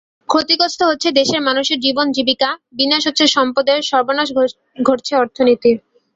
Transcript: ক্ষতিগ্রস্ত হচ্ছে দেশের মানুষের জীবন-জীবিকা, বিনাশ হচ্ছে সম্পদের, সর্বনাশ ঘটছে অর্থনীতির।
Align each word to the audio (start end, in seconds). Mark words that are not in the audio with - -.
ক্ষতিগ্রস্ত 0.29 0.79
হচ্ছে 0.83 1.09
দেশের 1.11 1.41
মানুষের 1.41 1.77
জীবন-জীবিকা, 1.79 2.49
বিনাশ 2.73 3.03
হচ্ছে 3.07 3.25
সম্পদের, 3.35 3.79
সর্বনাশ 3.83 4.27
ঘটছে 4.79 5.13
অর্থনীতির। 5.15 5.77